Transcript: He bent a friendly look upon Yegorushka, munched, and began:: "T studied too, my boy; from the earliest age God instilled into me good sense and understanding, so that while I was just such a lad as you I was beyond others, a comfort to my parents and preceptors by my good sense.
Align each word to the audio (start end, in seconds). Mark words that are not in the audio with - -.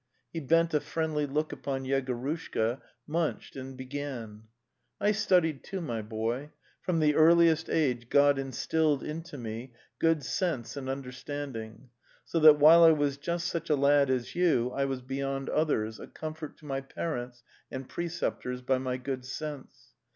He 0.33 0.39
bent 0.39 0.73
a 0.73 0.79
friendly 0.79 1.27
look 1.27 1.51
upon 1.51 1.83
Yegorushka, 1.85 2.81
munched, 3.05 3.55
and 3.55 3.77
began:: 3.77 4.45
"T 4.99 5.13
studied 5.13 5.63
too, 5.63 5.79
my 5.79 6.01
boy; 6.01 6.49
from 6.81 6.97
the 6.99 7.13
earliest 7.13 7.69
age 7.69 8.09
God 8.09 8.39
instilled 8.39 9.03
into 9.03 9.37
me 9.37 9.73
good 9.99 10.23
sense 10.25 10.75
and 10.75 10.89
understanding, 10.89 11.91
so 12.25 12.39
that 12.39 12.57
while 12.57 12.83
I 12.83 12.93
was 12.93 13.17
just 13.17 13.45
such 13.47 13.69
a 13.69 13.75
lad 13.75 14.09
as 14.09 14.33
you 14.33 14.71
I 14.71 14.85
was 14.85 15.03
beyond 15.03 15.49
others, 15.51 15.99
a 15.99 16.07
comfort 16.07 16.57
to 16.57 16.65
my 16.65 16.81
parents 16.81 17.43
and 17.69 17.87
preceptors 17.87 18.63
by 18.63 18.79
my 18.79 18.97
good 18.97 19.23
sense. 19.23 19.93